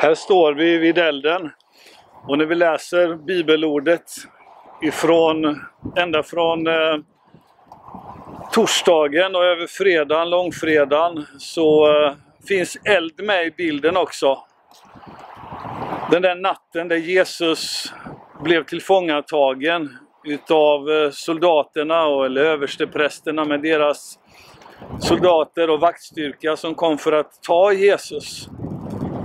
[0.00, 1.50] Här står vi vid elden
[2.28, 4.02] och när vi läser bibelordet
[4.82, 5.60] ifrån,
[5.96, 6.96] ända från eh,
[8.52, 12.12] torsdagen och över fredagen, långfredagen, så eh,
[12.48, 14.38] finns eld med i bilden också.
[16.10, 17.92] Den där natten där Jesus
[18.44, 24.18] blev tillfångatagen utav eh, soldaterna och, eller översteprästerna med deras
[25.00, 28.48] soldater och vaktstyrka som kom för att ta Jesus.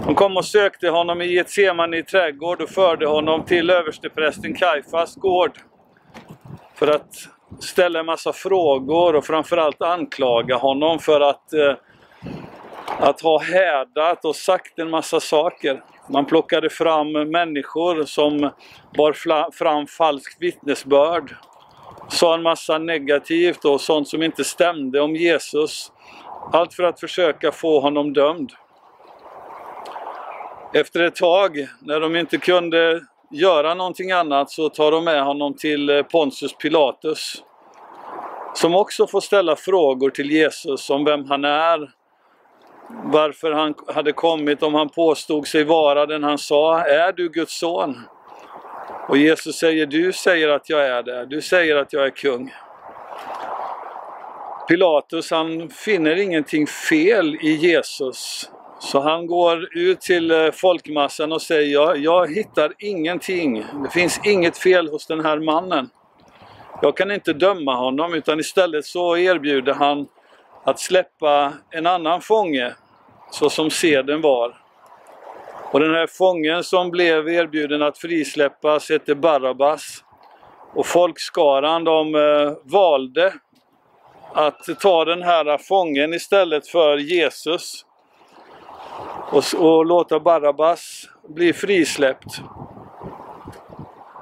[0.06, 5.16] De kom och sökte honom i Getsemane i trädgård och förde honom till översteprästen Kaifas
[5.16, 5.52] gård.
[6.76, 7.16] För att
[7.60, 11.76] ställa en massa frågor och framförallt anklaga honom för att, eh,
[13.00, 15.84] att ha hädat och sagt en massa saker.
[16.10, 18.50] Man plockade fram människor som
[18.98, 19.14] bar
[19.52, 21.36] fram falskt vittnesbörd.
[22.10, 25.92] Sa en massa negativt och sånt som inte stämde om Jesus.
[26.52, 28.52] Allt för att försöka få honom dömd.
[30.76, 35.54] Efter ett tag, när de inte kunde göra någonting annat, så tar de med honom
[35.54, 37.44] till eh, Pontius Pilatus.
[38.54, 41.90] Som också får ställa frågor till Jesus om vem han är,
[43.04, 46.80] varför han hade kommit, om han påstod sig vara den han sa.
[46.80, 48.02] Är du Guds son?
[49.08, 52.54] Och Jesus säger, du säger att jag är det, du säger att jag är kung.
[54.68, 58.50] Pilatus han finner ingenting fel i Jesus.
[58.84, 63.66] Så han går ut till eh, folkmassan och säger, jag, jag hittar ingenting.
[63.84, 65.90] Det finns inget fel hos den här mannen.
[66.82, 70.08] Jag kan inte döma honom utan istället så erbjuder han
[70.64, 72.74] att släppa en annan fånge
[73.32, 74.58] så som seden var.
[75.72, 80.04] Och den här fången som blev erbjuden att frisläppas hette Barabbas.
[80.76, 83.34] Och folkskaran de eh, valde
[84.34, 87.86] att ta den här fången istället för Jesus
[89.34, 92.42] och, och låta Barabbas bli frisläppt.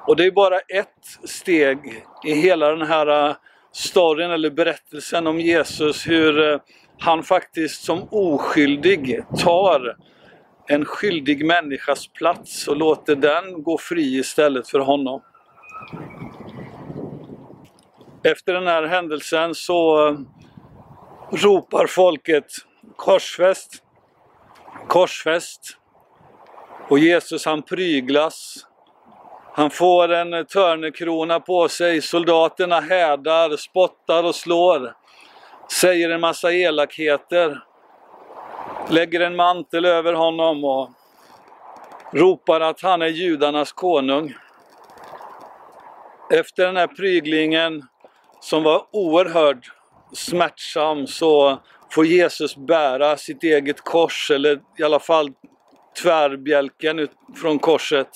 [0.06, 3.34] Och det är bara ett steg i hela den här eh,
[3.72, 6.60] storyn eller berättelsen om Jesus hur eh,
[6.98, 9.96] han faktiskt som oskyldig tar
[10.66, 15.22] en skyldig människas plats och låter den gå fri istället för honom.
[18.24, 20.18] Efter den här händelsen så eh,
[21.30, 22.46] ropar folket
[22.96, 23.82] korsfäst,
[24.88, 25.78] korsfäst.
[26.88, 28.66] Och Jesus han pryglas
[29.54, 34.94] han får en törnekrona på sig, soldaterna hädar, spottar och slår.
[35.72, 37.64] Säger en massa elakheter.
[38.90, 40.90] Lägger en mantel över honom och
[42.12, 44.34] ropar att han är judarnas konung.
[46.30, 47.82] Efter den här pryglingen
[48.40, 49.72] som var oerhört
[50.12, 51.58] smärtsam så
[51.92, 55.30] får Jesus bära sitt eget kors eller i alla fall
[56.02, 58.08] tvärbjälken från korset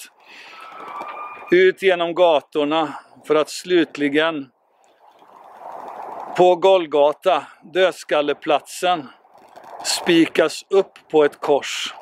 [1.50, 2.94] ut genom gatorna
[3.26, 4.46] för att slutligen
[6.36, 9.08] på Golgata, dödskalleplatsen,
[9.84, 11.94] spikas upp på ett kors.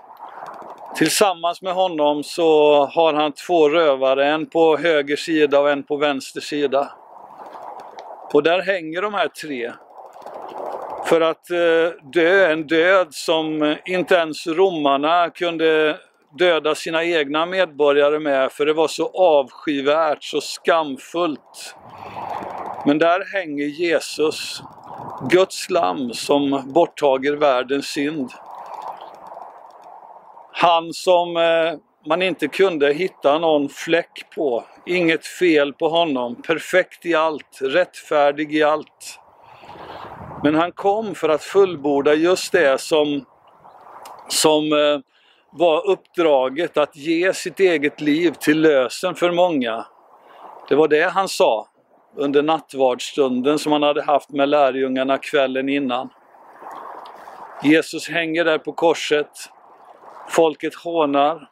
[0.96, 5.96] Tillsammans med honom så har han två rövare, en på höger sida och en på
[5.96, 6.92] vänster sida.
[8.32, 9.72] Och där hänger de här tre.
[11.04, 15.98] För att eh, dö en död som eh, inte ens romarna kunde
[16.38, 21.74] döda sina egna medborgare med för det var så avskyvärt, så skamfullt.
[22.86, 24.62] Men där hänger Jesus,
[25.30, 28.30] Guds lam som borttager världens synd.
[30.52, 31.74] Han som eh,
[32.06, 38.54] man inte kunde hitta någon fläck på, inget fel på honom, perfekt i allt, rättfärdig
[38.54, 39.20] i allt.
[40.44, 43.24] Men han kom för att fullborda just det som,
[44.28, 45.00] som eh,
[45.50, 49.86] var uppdraget att ge sitt eget liv till lösen för många.
[50.68, 51.68] Det var det han sa
[52.16, 56.08] under nattvardsstunden som han hade haft med lärjungarna kvällen innan.
[57.62, 59.30] Jesus hänger där på korset.
[60.28, 61.48] Folket hånar.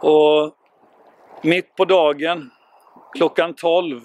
[0.00, 0.54] Och
[1.42, 2.50] mitt på dagen,
[3.14, 4.00] klockan 12,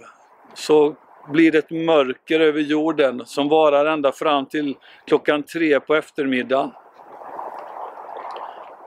[0.54, 0.96] så
[1.32, 4.76] blir det ett mörker över jorden som varar ända fram till
[5.08, 6.72] klockan tre på eftermiddagen.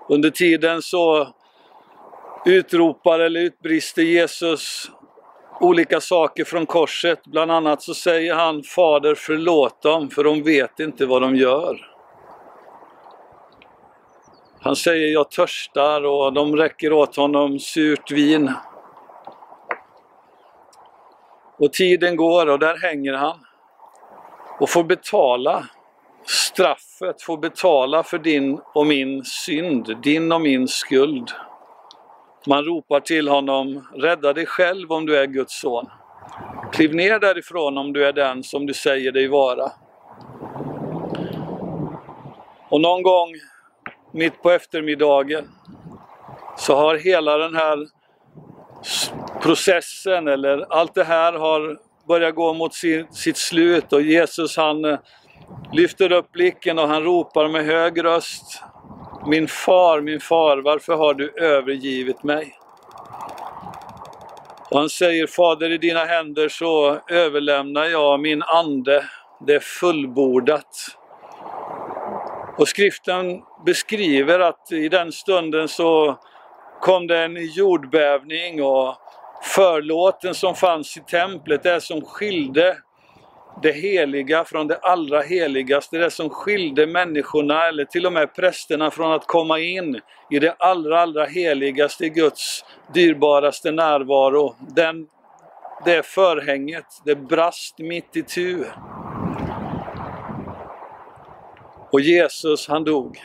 [0.08, 1.28] Under tiden så
[2.46, 4.90] utropar eller utbrister Jesus
[5.60, 7.24] olika saker från korset.
[7.24, 11.88] Bland annat så säger han Fader förlåt dem för de vet inte vad de gör.
[14.60, 18.52] Han säger jag törstar och de räcker åt honom surt vin.
[21.62, 23.38] Och tiden går och där hänger han
[24.61, 25.69] och får betala
[26.26, 31.31] straffet får betala för din och min synd, din och min skuld.
[32.47, 35.87] Man ropar till honom, rädda dig själv om du är Guds son.
[36.73, 39.73] Kliv ner därifrån om du är den som du säger dig vara.
[42.69, 43.29] Och någon gång
[44.12, 45.49] mitt på eftermiddagen
[46.56, 47.87] så har hela den här
[49.42, 51.78] processen eller allt det här har
[52.08, 52.74] börjat gå mot
[53.10, 54.98] sitt slut och Jesus han eh,
[55.72, 58.62] lyfter upp blicken och han ropar med hög röst
[59.26, 62.58] Min far, min far, varför har du övergivit mig?
[64.70, 69.04] Och han säger Fader, i dina händer så överlämnar jag min ande,
[69.46, 70.76] det är fullbordat.
[72.58, 76.18] Och skriften beskriver att i den stunden så
[76.80, 78.96] kom det en jordbävning och
[79.42, 82.76] förlåten som fanns i templet, det som skilde
[83.62, 88.90] det heliga från det allra heligaste, det som skilde människorna eller till och med prästerna
[88.90, 90.00] från att komma in
[90.30, 94.54] i det allra, allra heligaste, Guds dyrbaraste närvaro.
[94.58, 95.06] Den,
[95.84, 98.64] det förhänget, det brast mitt i tu.
[101.92, 103.18] Och Jesus han dog.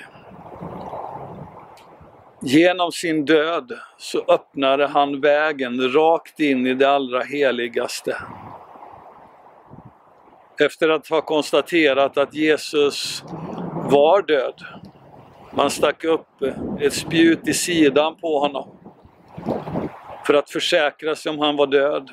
[2.42, 8.18] Genom sin död så öppnade han vägen rakt in i det allra heligaste.
[10.60, 13.24] Efter att ha konstaterat att Jesus
[13.90, 14.66] var död.
[15.52, 16.42] Man stack upp
[16.82, 18.70] ett spjut i sidan på honom
[20.26, 22.10] för att försäkra sig om han var död.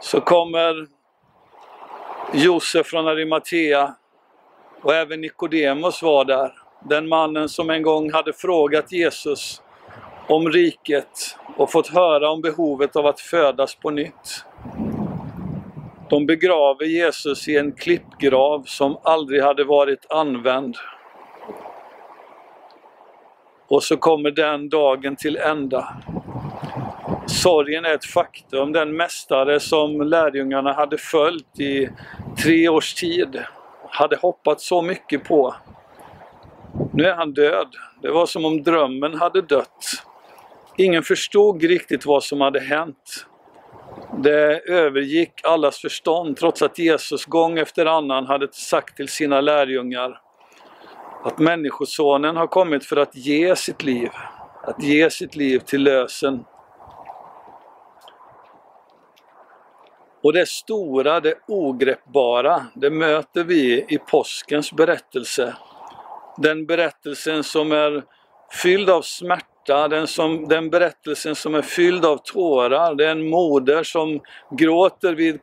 [0.00, 0.86] Så kommer
[2.32, 3.94] Josef från Arimatea
[4.82, 9.62] och även Nikodemus var där den mannen som en gång hade frågat Jesus
[10.28, 14.44] om riket och fått höra om behovet av att födas på nytt.
[16.10, 20.76] De begraver Jesus i en klippgrav som aldrig hade varit använd.
[23.68, 26.02] Och så kommer den dagen till ända.
[27.26, 28.72] Sorgen är ett faktum.
[28.72, 31.88] Den mästare som lärjungarna hade följt i
[32.42, 33.42] tre års tid
[33.88, 35.54] hade hoppats så mycket på
[36.94, 37.68] nu är han död.
[38.02, 39.84] Det var som om drömmen hade dött.
[40.76, 43.26] Ingen förstod riktigt vad som hade hänt.
[44.18, 50.20] Det övergick allas förstånd trots att Jesus gång efter annan hade sagt till sina lärjungar
[51.24, 54.10] att Människosonen har kommit för att ge sitt liv,
[54.62, 56.44] att ge sitt liv till lösen.
[60.22, 65.54] Och det stora, det ogreppbara, det möter vi i påskens berättelse
[66.36, 68.02] den berättelsen som är
[68.62, 72.94] fylld av smärta, den, som, den berättelsen som är fylld av tårar.
[72.94, 74.20] Det är en moder som
[74.50, 75.40] gråter vid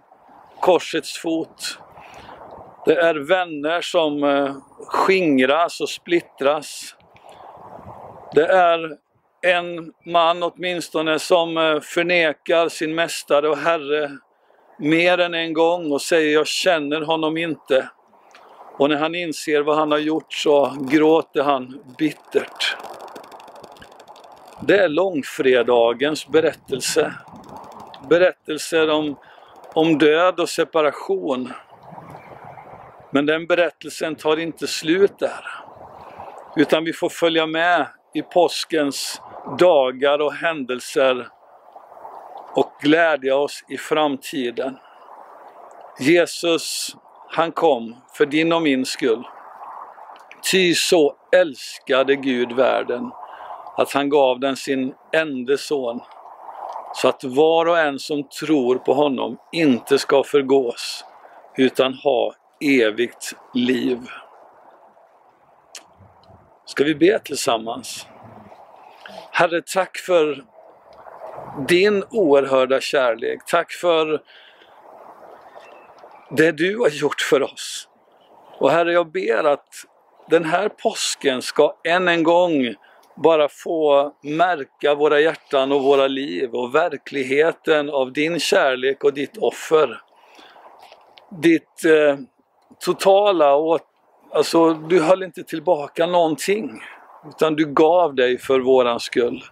[0.60, 1.78] korsets fot.
[2.86, 4.56] Det är vänner som eh,
[4.88, 6.96] skingras och splittras.
[8.34, 8.98] Det är
[9.42, 14.12] en man åtminstone som eh, förnekar sin mästare och herre
[14.80, 17.90] mer än en gång och säger jag känner honom inte.
[18.82, 22.76] Och när han inser vad han har gjort så gråter han bittert.
[24.62, 27.14] Det är långfredagens berättelse.
[28.10, 29.20] Berättelser om,
[29.74, 31.54] om död och separation.
[33.12, 35.46] Men den berättelsen tar inte slut där.
[36.56, 39.22] Utan vi får följa med i påskens
[39.60, 41.28] dagar och händelser
[42.56, 44.78] och glädja oss i framtiden.
[46.00, 46.96] Jesus
[47.32, 49.24] han kom för din och min skull.
[50.52, 53.12] Ty så älskade Gud världen
[53.78, 56.00] att han gav den sin enda son
[56.94, 61.06] så att var och en som tror på honom inte ska förgås
[61.58, 64.00] utan ha evigt liv.
[66.66, 68.08] Ska vi be tillsammans?
[69.32, 70.44] Herre, tack för
[71.68, 73.40] din oerhörda kärlek.
[73.48, 74.22] Tack för
[76.38, 77.88] det du har gjort för oss.
[78.60, 79.68] Och Herre, jag ber att
[80.30, 82.76] den här påsken ska än en gång
[83.16, 89.38] bara få märka våra hjärtan och våra liv och verkligheten av din kärlek och ditt
[89.38, 90.02] offer.
[91.42, 92.18] Ditt eh,
[92.80, 93.80] totala och
[94.32, 96.82] alltså du höll inte tillbaka någonting
[97.30, 99.44] utan du gav dig för våran skull.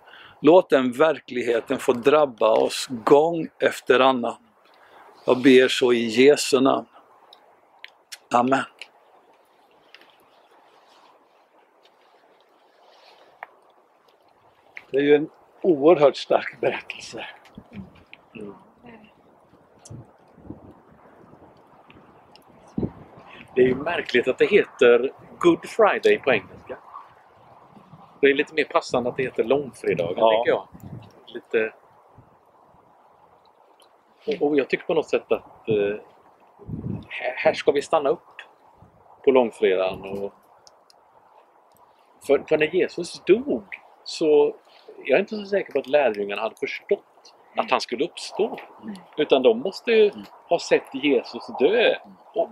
[0.42, 4.36] Låt den verkligheten få drabba oss gång efter annan.
[5.30, 6.86] Jag ber så i Jesu namn.
[8.34, 8.64] Amen.
[14.92, 15.30] Det är ju en
[15.62, 17.26] oerhört stark berättelse.
[18.36, 18.54] Mm.
[23.56, 26.78] Det är ju märkligt att det heter Good Friday på engelska.
[28.22, 30.30] Det är lite mer passande att det heter långfredagen, Ja.
[30.32, 30.68] tänker jag.
[31.28, 31.74] Lite...
[34.30, 35.96] Och, och jag tycker på något sätt att eh,
[37.08, 38.42] här, här ska vi stanna upp
[39.24, 40.02] på långfredagen.
[40.02, 40.34] Och...
[42.28, 43.64] För, för när Jesus dog
[44.04, 44.56] så
[45.06, 48.60] jag är inte så säker på att lärjungarna hade förstått att han skulle uppstå.
[49.18, 50.12] Utan de måste ju
[50.50, 51.96] ha sett Jesus dö
[52.34, 52.50] och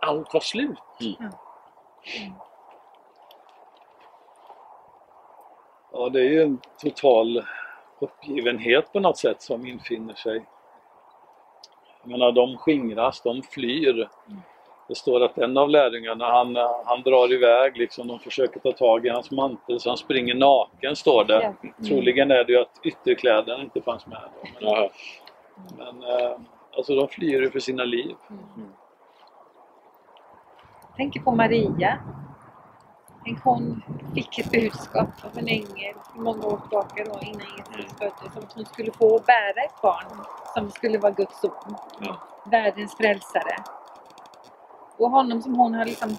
[0.00, 0.78] allt var slut.
[5.92, 7.44] Ja, det är ju en total
[8.00, 10.44] uppgivenhet på något sätt som infinner sig.
[12.02, 14.08] Jag menar, de skingras, de flyr.
[14.88, 19.06] Det står att en av lärjungarna, han, han drar iväg liksom, de försöker ta tag
[19.06, 21.54] i hans mantel så han springer naken, står det.
[21.62, 21.86] Ja.
[21.88, 24.20] Troligen är det ju att ytterkläderna inte fanns med.
[24.34, 24.48] Då.
[24.60, 24.90] Men, Ja.
[25.76, 26.38] men eh,
[26.76, 28.14] alltså de flyr ju för sina liv.
[30.96, 31.98] tänker på Maria.
[33.26, 33.82] Tänk hon
[34.14, 38.36] fick ett budskap av en ängel för många år tillbaka då innan Jesus föddes.
[38.36, 41.76] Om att hon skulle få bära ett barn som skulle vara Guds son.
[42.00, 42.16] Ja.
[42.50, 43.56] Världens frälsare.
[44.96, 46.16] Och honom som hon har liksom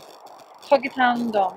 [0.70, 1.52] tagit hand om.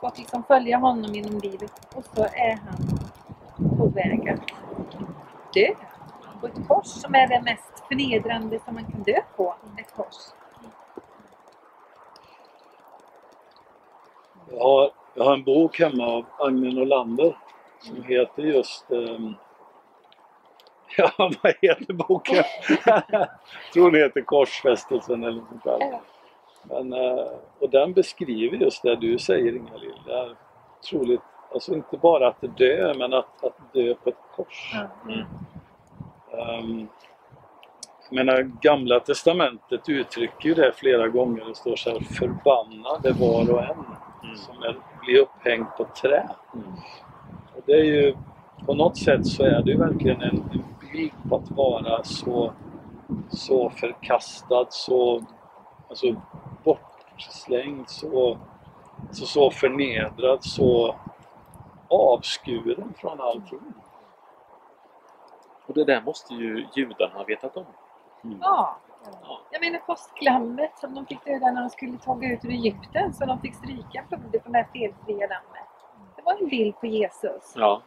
[0.00, 1.72] Fått liksom följa honom genom livet.
[1.94, 2.98] Och så är han
[3.78, 4.40] på väg att
[5.54, 5.74] dö.
[6.40, 9.54] På ett kors som är det mest förnedrande som man kan dö på.
[9.78, 10.39] Ett kors.
[14.50, 17.36] Jag har, jag har en bok hemma av Agne Norlander
[17.80, 18.90] som heter just...
[18.90, 19.34] ehm,
[20.96, 22.44] ja, vad heter boken?
[22.86, 23.28] jag
[23.72, 26.02] tror den heter Korsfästelsen eller något sånt.
[26.62, 27.26] Men, eh,
[27.58, 30.00] och den beskriver just det du säger Inga-Lill.
[30.06, 30.36] Det är
[30.78, 31.20] otroligt,
[31.52, 34.74] alltså inte bara att dö, men att, att dö på ett kors.
[35.04, 35.26] Mm.
[36.58, 36.88] Um,
[38.10, 41.44] menar, Gamla Testamentet uttrycker ju det flera gånger.
[41.44, 43.84] Det står så här, förbannade var och en
[44.22, 44.36] Mm.
[44.36, 46.28] som är, blir upphängd på trä.
[46.54, 46.72] Mm.
[47.56, 48.16] Och det är ju,
[48.66, 52.52] på något sätt så är det ju verkligen en, en bild på att vara så,
[53.28, 55.22] så förkastad, så
[55.88, 56.06] alltså,
[56.64, 58.38] bortslängd, så,
[59.08, 60.96] alltså, så förnedrad, så
[61.88, 63.74] avskuren från allting.
[65.66, 67.66] Och det där måste ju judarna ha vetat om.
[68.40, 68.76] Ja.
[69.04, 69.40] Ja.
[69.50, 73.26] Jag menar påsklammet som de fick döda när de skulle ta ut ur Egypten så
[73.26, 75.68] de fick stryka blodet från det här felfria lammet.
[76.16, 77.52] Det var en bild på Jesus.
[77.56, 77.82] Ja.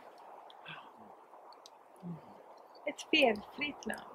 [2.85, 4.13] Ett felfritt lamm.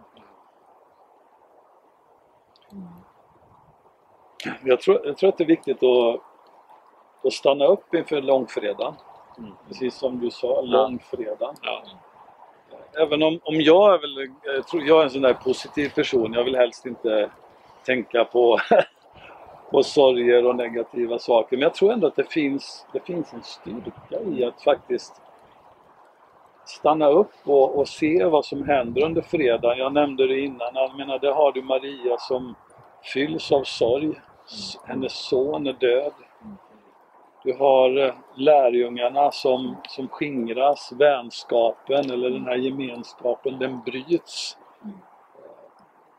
[4.64, 6.20] Jag tror, jag tror att det är viktigt att,
[7.24, 8.94] att stanna upp inför långfredagen.
[9.38, 9.52] Mm.
[9.68, 11.54] Precis som du sa, långfredagen.
[11.62, 11.82] ja.
[12.98, 16.32] Även om, om jag är väl, jag tror jag är en sån där positiv person.
[16.32, 17.30] Jag vill helst inte
[17.86, 18.58] tänka på,
[19.70, 21.56] på sorger och negativa saker.
[21.56, 25.12] Men jag tror ändå att det finns, det finns en styrka i att faktiskt
[26.64, 29.78] stanna upp och, och se vad som händer under fredagen.
[29.78, 30.74] Jag nämnde det innan.
[30.74, 32.54] Jag menar, där har du Maria som
[33.14, 34.20] fylls av sorg.
[34.84, 36.12] Hennes son är död.
[37.44, 44.58] Du har eh, lärjungarna som, som skingras, vänskapen eller den här gemenskapen, den bryts.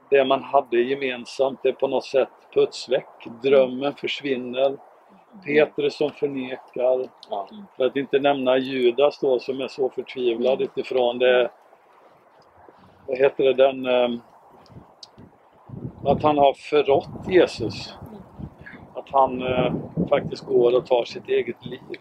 [0.10, 4.78] Det man hade gemensamt är på något sätt puts väck, drömmen försvinner.
[5.46, 7.48] Petrus som förnekar, Ja.
[7.78, 11.52] för att inte nämna Judas då som är så förtvivlad utifrån det,
[13.08, 14.20] vad heter det, den, eh,
[16.06, 17.94] att han har förrått Jesus.
[19.10, 19.74] Att han eh,
[20.10, 22.00] faktiskt går och tar sitt eget liv.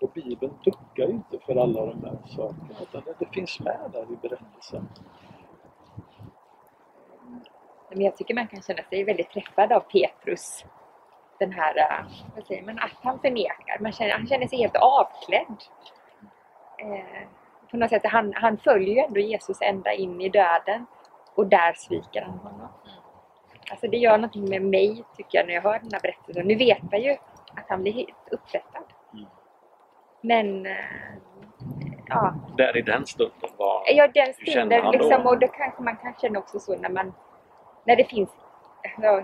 [0.00, 4.02] Och Bibeln duckar inte för alla de här sakerna, utan det, det finns med där
[4.02, 4.88] i berättelsen.
[7.90, 10.64] Men jag tycker man kan känna sig väldigt träffad av Petrus.
[11.38, 13.78] Den här, eh, vad säger man, att han förnekar.
[13.80, 15.56] Man känner, han känner sig helt avklädd.
[16.78, 17.28] Eh,
[17.70, 20.86] på något sätt, han, han följer ju ändå Jesus ända in i döden.
[21.34, 22.68] Och där sviker han honom.
[23.70, 26.46] Alltså det gör någonting med mig, tycker jag, när jag hör den här berättelsen.
[26.46, 27.12] Nu vet man ju
[27.54, 28.84] att han blir helt upprättad.
[29.12, 29.26] Mm.
[30.20, 30.74] Men, eh,
[32.06, 33.82] ja, Där i den stunden var...
[33.86, 37.14] Ja, den stunden liksom, och då kanske man kan känna också så när man,
[37.84, 38.30] när det finns,
[38.98, 39.22] ja,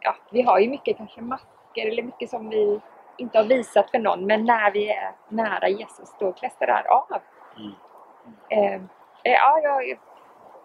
[0.00, 2.80] ja, vi har ju mycket kanske masker eller mycket som vi
[3.16, 7.20] inte har visat för någon, men när vi är nära Jesus då där av.
[7.56, 7.72] Mm.
[8.48, 8.74] Eh,
[9.24, 9.98] eh, ja, jag,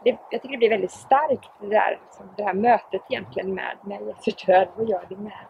[0.06, 3.78] det, jag tycker det blir väldigt starkt det, där, liksom, det här mötet egentligen med,
[3.84, 4.68] med Jesus död.
[4.76, 5.46] Vad gör det med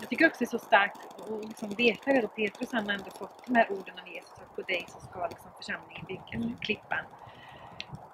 [0.00, 3.10] Jag tycker också det är så starkt att liksom veta hur Petrus han har ändå
[3.10, 6.56] fått de här orden av Jesus att på dig så ska liksom församlingen byggas, Mm.
[6.60, 7.04] klippan.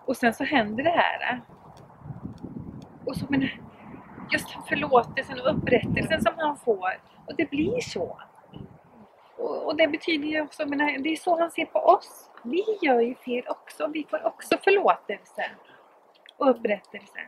[0.07, 1.41] Och sen så händer det här.
[3.07, 3.49] och så men
[4.31, 7.01] just förlåtelsen och upprättelsen som han får.
[7.27, 8.21] Och det blir så.
[9.41, 12.31] Och, och det betyder ju också, men det är så han ser på oss.
[12.45, 13.87] Vi gör ju fel också.
[13.87, 15.51] Vi får också förlåtelse
[16.37, 17.21] och upprättelse.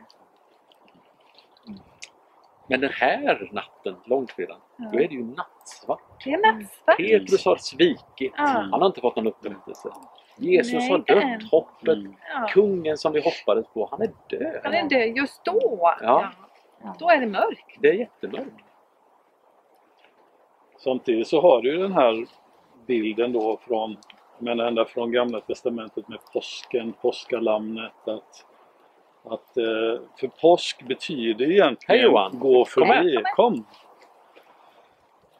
[2.67, 4.89] Men den här natten, långfredagen, Ja.
[4.93, 6.23] då är det ju nattsvart.
[6.23, 6.97] Det är nattsvart.
[6.97, 8.33] Petrus har svikit.
[8.37, 8.43] Ja.
[8.47, 9.89] Han har inte fått någon upprättelse.
[10.37, 11.51] Jesus Nej, har dött.
[11.51, 12.15] Hoppet, Mm.
[12.33, 12.47] Ja.
[12.49, 14.61] kungen som vi hoppades på, han är död.
[14.63, 15.93] Han är död just då.
[16.01, 16.31] Ja.
[16.99, 17.77] Då är det mörkt.
[17.79, 18.51] Det är jättemörkt.
[20.83, 22.25] Samtidigt så har du ju den här
[22.87, 23.97] bilden då från,
[24.37, 28.07] jag menar ända från gamla testamentet med påsken, påskalamnet.
[28.07, 28.45] Att,
[29.23, 32.39] att, eh, för påsk betyder egentligen Hej, Johan.
[32.39, 33.17] gå Kom förbi.
[33.35, 33.65] Kom!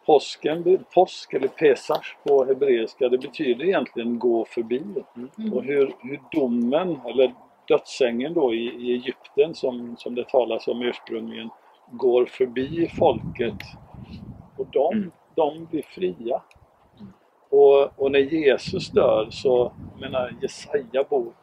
[0.05, 4.83] Påsken, påsk eller pesach på hebreiska, det betyder egentligen gå förbi.
[5.15, 5.53] Mm.
[5.53, 7.33] Och hur, hur domen, eller
[7.67, 11.49] dödsängen då i, i Egypten som, som det talas om ursprungligen,
[11.91, 13.57] går förbi folket.
[14.57, 15.11] Och de, Mm.
[15.35, 16.41] De blir fria.
[17.49, 21.35] Och, och när Jesus dör så, jag menar Jesaja bok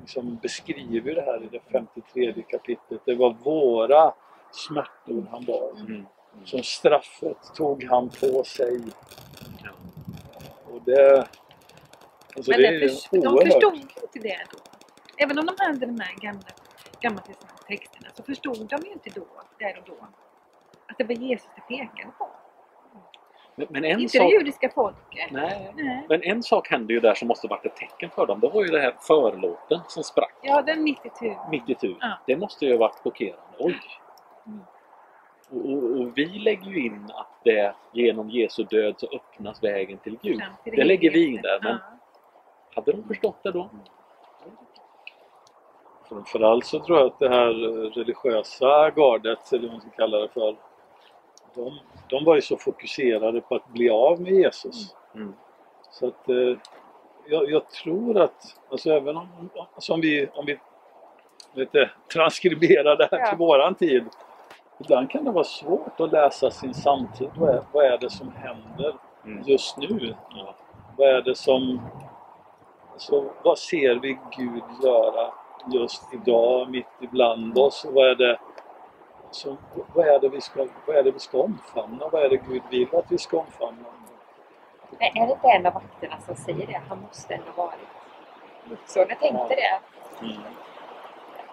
[0.00, 3.00] liksom beskriver det här i det 53 kapitlet.
[3.04, 4.14] Det var våra
[4.50, 5.70] smärtor han bar.
[5.80, 6.06] Mm.
[6.44, 8.80] Som straffet tog han på sig.
[10.72, 11.18] Och det,
[12.36, 13.52] alltså Men det det är förs- de oerhört.
[13.52, 14.58] förstod inte det då.
[15.16, 16.42] Även om de hade de här gamla,
[17.00, 17.22] gamla
[17.68, 19.26] texterna så förstod de ju inte då,
[19.58, 20.06] där och då,
[20.88, 22.28] att det var Jesus det pekade på.
[23.54, 24.30] Men, men en inte sak...
[24.30, 25.30] det judiska folket.
[25.30, 25.72] Nej.
[25.76, 26.06] Nej.
[26.08, 28.40] Men en sak hände ju där som måste varit ett tecken för dem.
[28.40, 31.36] Det var ju det här förlåten som sprack Ja, den mitt i tur.
[31.50, 31.96] mitt i tur.
[32.00, 32.18] Ja.
[32.26, 33.42] Det måste ju ha varit chockerande.
[33.58, 33.80] Oj!
[34.46, 34.60] Mm.
[35.50, 39.98] Och, och, och vi lägger ju in att det genom Jesu död så öppnas vägen
[39.98, 40.42] till Gud.
[40.64, 41.98] till Det lägger vi in där, men- Ja.
[42.74, 43.70] Hade de förstått det då?
[46.08, 47.52] Framförallt så tror jag att det här
[47.90, 50.56] religiösa gardet, eller vad man ska kalla det för,
[51.54, 51.78] de,
[52.12, 54.94] de var ju så fokuserade på att bli av med Jesus.
[55.14, 55.34] Mm.
[55.90, 56.58] Så att eh,
[57.26, 60.58] jag, jag tror att, alltså även om, alltså om vi, om vi
[61.54, 63.26] lite transkriberar det här Ja.
[63.28, 64.04] till våran tid.
[64.80, 67.30] Ibland kan det vara svårt att läsa sin samtid.
[67.36, 68.94] Vad är, vad är det som händer
[69.24, 69.42] Mm.
[69.46, 70.14] just nu?
[70.96, 71.80] Vad är det som...
[72.92, 75.32] Alltså, vad ser vi Gud göra
[75.72, 77.84] just idag, mitt ibland oss?
[77.84, 78.38] Och vad är det
[79.34, 79.56] så,
[79.94, 82.08] vad, är det vi ska, vad är det vi ska omfamna?
[82.08, 83.84] Vad är det Gud vill att vi ska omfamna?
[84.98, 86.80] Men är det inte en av vakterna som säger det?
[86.88, 87.78] Han måste ändå varit
[88.64, 89.06] Luxor.
[89.08, 89.80] Jag tänkte det.
[90.26, 90.42] Mm.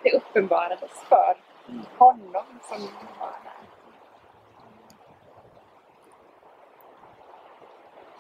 [0.04, 1.36] Det uppenbarades för
[1.70, 1.86] Mm.
[1.98, 2.82] honom som
[3.20, 3.52] var där.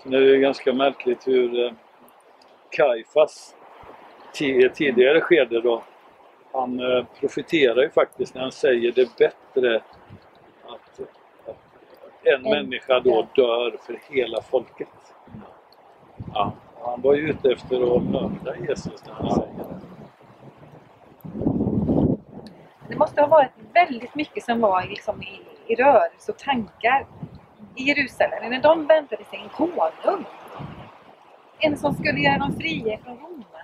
[0.03, 1.71] Sen är det ju ganska märkligt hur eh,
[2.69, 3.55] Kaifas
[4.73, 5.83] tidigare skede då,
[6.51, 9.75] han eh, profiterar ju faktiskt när han säger det är bättre
[10.67, 10.99] att,
[11.47, 11.57] att
[12.23, 14.87] en En- människa då dör för hela folket.
[16.33, 16.53] Ja.
[16.81, 19.79] Han var ju ute efter att mörda Jesus när han säger det.
[22.89, 27.07] Det måste ha varit väldigt mycket som var liksom i, i rörelse och tankar
[27.75, 28.49] i Jerusalem.
[28.49, 30.25] När de väntade sig en konung.
[31.59, 33.58] En som skulle göra dem fria från romarna.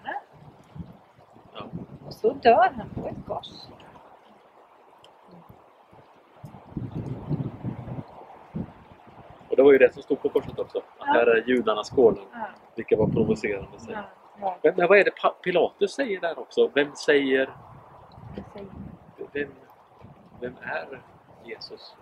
[2.22, 3.48] Så dör han på ett kors.
[9.50, 10.78] Och det var ju det som stod på korset också.
[10.78, 11.06] Att Ja.
[11.06, 12.26] här är judarnas konung.
[12.34, 12.40] Ja,
[12.76, 14.04] Vilka var provocerande ja,
[14.42, 14.58] Ja.
[14.64, 15.12] Men, men vad är det
[15.44, 16.72] Pilatus säger där också?
[16.74, 17.50] Vem säger-
[19.34, 19.50] Vem,
[20.42, 21.02] vem är
[21.46, 21.96] Jesus?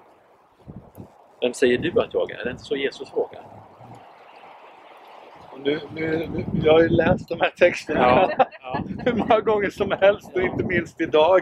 [1.41, 2.39] Vem säger du att jag är?
[2.39, 3.45] Är det inte så Jesus frågar?
[5.63, 8.29] Nu, nu, nu, jag har ju läst de här texterna
[8.61, 8.83] ja.
[9.05, 11.41] hur många gånger som helst och inte minst idag.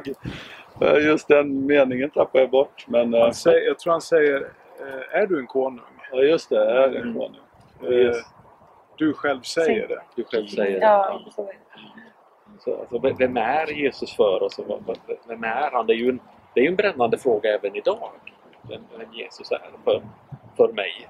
[0.82, 2.86] Eh, Just den meningen tappar jag bort.
[2.88, 4.42] Men eh, Han säger, jag tror han säger,
[4.80, 5.82] eh, är du en konung?
[6.12, 7.36] ja, just det, är en konung.
[8.08, 8.16] Eh,
[8.98, 10.02] Du själv säger det.
[10.16, 10.86] Du själv säger det.
[10.86, 11.22] Ja,
[12.60, 14.60] så alltså, vem- är Jesus för oss?
[14.60, 14.98] och vad- vad-
[15.28, 15.88] Vem är han?
[15.88, 16.20] Det är ju en,
[16.54, 18.10] det är ju en brännande fråga även idag.
[18.70, 20.02] Vem, vem Jesus är för,
[20.58, 21.08] för mig.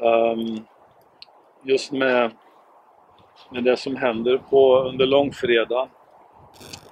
[0.00, 0.66] Um,
[1.62, 2.30] just med,
[3.50, 5.88] med det som händer på, under långfredagen,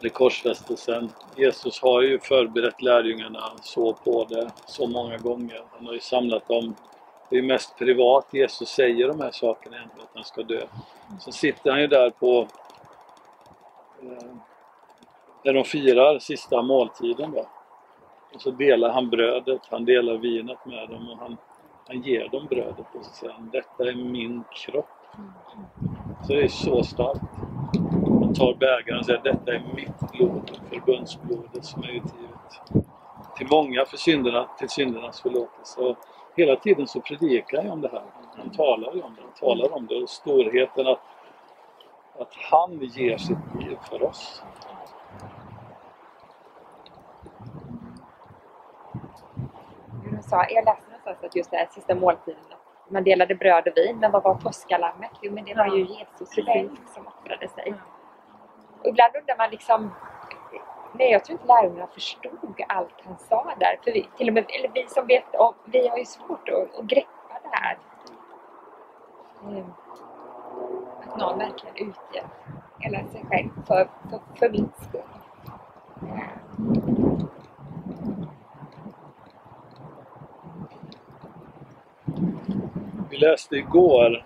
[0.01, 1.11] eller korsfästelsen.
[1.37, 5.63] Jesus har ju förberett lärjungarna så på det så många gånger.
[5.77, 6.75] Han har ju samlat dem.
[7.31, 10.61] Det är mest privat Jesus säger de här sakerna ändå, att han ska dö.
[11.21, 12.47] Så sitter han ju där på
[14.03, 14.35] eh,
[15.45, 17.47] där de firar sista måltiden då.
[18.35, 21.37] Och så delar han brödet, han delar vinet med dem och han
[21.89, 24.87] han ger dem brödet och så säger han, detta är min kropp.
[26.27, 27.23] Så det är så starkt.
[28.05, 32.85] Han tar bägaren och säger detta är mitt blod, förbundsblodet som är utgivet.
[33.37, 35.81] Till många för synderna, till syndernas förlåtelse.
[35.81, 35.97] Och
[36.37, 38.03] hela tiden så predikar jag om det här.
[38.37, 39.23] Han talar ju om det.
[39.23, 41.01] Han talar om det och storheten att,
[42.19, 44.43] att han ger sitt liv för oss.
[50.11, 52.43] De sa, jag läste någonstans att just det här sista måltiden,
[52.89, 55.11] man delade bröd och vin, men vad var påskalammet?
[55.23, 57.75] Jo, men det var ju Jesus själv som offrade sig.
[58.81, 59.95] Och ibland undrar man liksom,
[60.93, 63.79] nej jag tror inte lärjungarna förstod allt han sa där.
[63.85, 66.79] För vi, till och med, eller vi som vet om, vi har ju svårt att,
[66.79, 67.79] att greppa det här.
[69.43, 69.73] Mm.
[71.01, 72.25] Att någon verkligen utger
[72.79, 75.01] hela sig själv för, för, för min skull.
[83.19, 84.25] Vi läste igår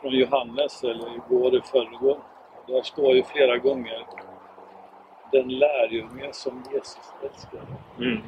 [0.00, 2.18] från Johannes, eller igår i förrgår.
[2.66, 4.06] Där står ju flera gånger
[5.32, 7.62] den lärjunge som Jesus älskade.
[7.98, 8.22] Mm.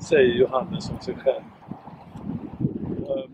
[0.00, 1.42] Säger Johannes om sig själv.
[3.08, 3.30] Eh,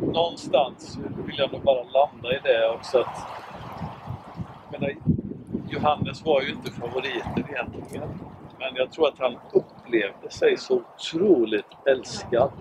[0.00, 3.26] någonstans vill jag nog bara landa i det också att
[4.72, 4.94] menar,
[5.68, 8.08] Johannes var ju inte favoriten egentligen.
[8.58, 9.36] Men jag tror att han
[9.86, 12.52] upplevde sig så otroligt älskad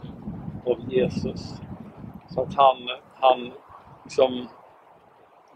[0.65, 1.53] av Jesus.
[2.29, 2.77] Så att han,
[3.13, 3.51] han
[4.03, 4.47] liksom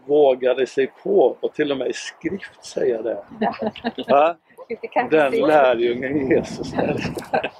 [0.06, 3.24] vågade sig på och till och med i skrift säga det.
[4.08, 4.36] Va?
[5.10, 7.52] Den lärjungen Jesus älskar.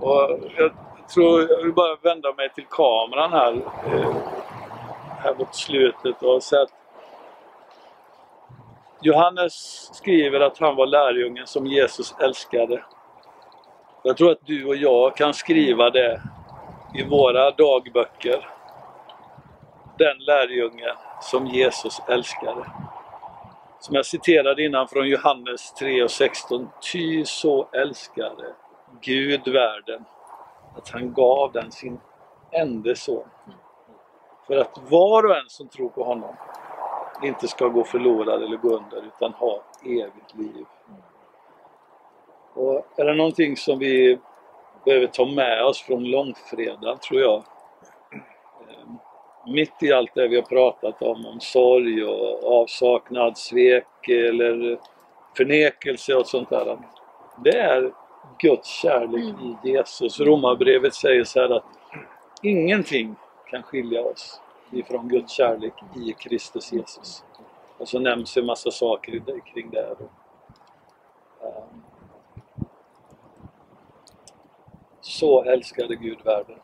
[0.00, 0.72] Och jag
[1.14, 3.52] tror, jag vill bara vända mig till kameran här,
[3.86, 4.16] eh,
[5.18, 6.72] här mot slutet och säga att
[9.06, 9.54] Johannes
[9.92, 12.84] skriver att han var lärjungen som Jesus älskade.
[14.04, 16.22] Jag tror att du och jag kan skriva det
[16.94, 18.48] i våra dagböcker.
[19.98, 22.66] Den lärjungen som Jesus älskade.
[23.80, 26.68] Som jag citerade innan från Johannes 3 och 16.
[26.92, 28.54] Ty så älskade
[29.00, 30.04] Gud världen
[30.76, 32.00] att han gav den sin
[32.52, 33.28] ende son.
[34.46, 36.36] För att var och en som tror på honom
[37.22, 40.66] inte ska gå förlorad eller gå under utan ha evigt liv.
[42.54, 44.18] Och är det någonting som vi
[44.84, 47.44] behöver ta med oss från långfredagen tror jag
[48.68, 48.88] eh,
[49.46, 54.78] mitt i allt det vi har pratat om, om sorg och avsaknad, svek eller
[55.36, 56.78] förnekelse och sånt där.
[57.44, 57.92] Det är
[58.38, 60.20] Guds kärlek i Jesus.
[60.20, 61.64] Romarbrevet säger så här att
[62.42, 63.16] ingenting
[63.50, 67.24] kan skilja oss ifrån Guds kärlek i Kristus Jesus.
[67.78, 69.96] Och så nämns en massa saker kring det.
[69.98, 70.04] Då.
[71.46, 71.82] Ehm.
[75.00, 76.58] Så älskade Gud världen.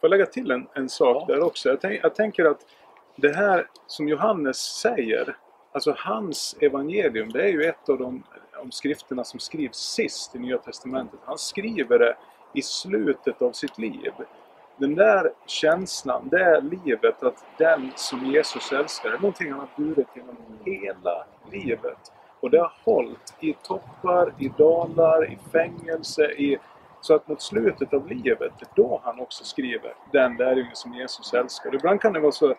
[0.00, 1.34] Får jag lägga till en, en sak Ja.
[1.34, 1.68] där också?
[1.68, 2.66] Jag, tänk, jag tänker att
[3.16, 5.36] det här som Johannes säger,
[5.72, 8.22] alltså hans evangelium, det är ju ett av de
[8.62, 11.20] om skrifterna som skrivs sist i Nya Testamentet.
[11.24, 12.16] Han skriver det
[12.54, 14.12] i slutet av sitt liv.
[14.80, 19.68] Den där känslan, det livet, att den som Jesus älskar, det är någonting han har
[19.76, 22.12] burit genom hela livet.
[22.40, 26.58] Och det har hållit i toppar, i dalar, i fängelse, i
[27.00, 30.94] så att mot slutet av livet, det är då han också skriver den lärjungen som
[30.94, 31.74] Jesus älskar.
[31.74, 32.54] Ibland kan det vara så,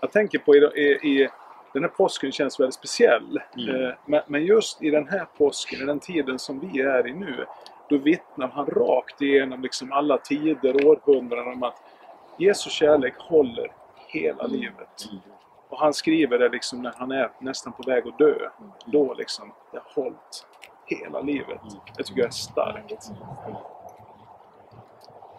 [0.00, 1.28] jag tänker på i, i,
[1.72, 3.40] den här påsken känns väldigt speciell.
[3.56, 3.90] Mm.
[4.14, 7.46] Eh, men just i den här påsken, i den tiden som vi är i nu,
[7.88, 11.82] då vittnar han rakt igenom liksom alla tider, århundraden om att
[12.38, 13.72] Jesu kärlek håller
[14.08, 15.08] hela livet.
[15.68, 18.34] Och han skriver det liksom när han är nästan på väg att dö.
[18.86, 20.46] Då liksom, det har hållit
[20.86, 21.60] hela livet.
[21.96, 23.10] Det tycker jag är starkt.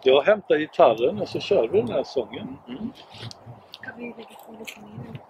[0.02, 2.58] Jag hämtar gitarren och så kör vi den här sången.
[2.68, 2.92] Mm.
[3.70, 5.20] Ska vi lägga på lite mer?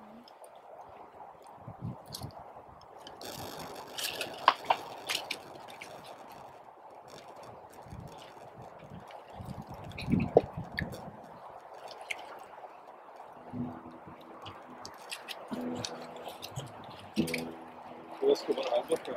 [18.28, 19.13] Jag ska vara här borta.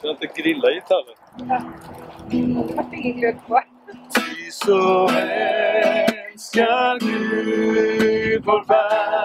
[0.00, 1.14] Så jag inte grilla gitarren.
[1.48, 1.62] Ja.
[2.76, 3.60] var ingen glögg på.
[4.14, 9.17] Ty så älskar Gud vår värld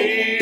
[0.00, 0.39] i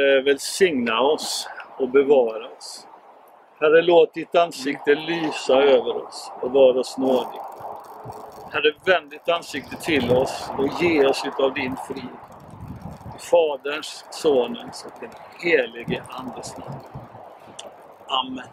[0.00, 2.86] Herre, välsigna oss och bevara oss.
[3.60, 7.40] Herre, låt ditt ansikte lysa över oss och vara oss nådig.
[8.52, 12.04] Herre, vänd ditt ansikte till oss och ge oss utav din frid.
[13.16, 16.80] I Faderns, Sonens och den helige Andes namn.
[18.06, 18.46] Amen.